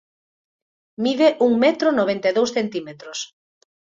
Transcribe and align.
Mide 1.07 1.27
un 1.47 1.53
metro 1.63 1.87
noventa 1.99 2.25
e 2.31 2.35
dous 2.37 2.53
centímetros. 2.57 3.19